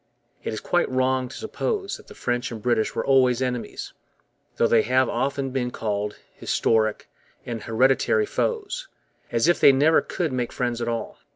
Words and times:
It 0.43 0.51
is 0.51 0.59
quite 0.59 0.89
wrong 0.89 1.27
to 1.29 1.35
suppose 1.37 1.97
that 1.97 2.07
the 2.07 2.15
French 2.15 2.51
and 2.51 2.59
British 2.59 2.95
were 2.95 3.05
always 3.05 3.39
enemies, 3.39 3.93
though 4.55 4.65
they 4.65 4.81
have 4.81 5.07
often 5.07 5.51
been 5.51 5.69
called 5.69 6.17
'historic' 6.33 7.07
and 7.45 7.61
'hereditary' 7.61 8.25
foes, 8.25 8.87
as 9.31 9.47
if 9.47 9.59
they 9.59 9.71
never 9.71 10.01
could 10.01 10.33
make 10.33 10.51
friends 10.51 10.81
at 10.81 10.87
all. 10.87 11.19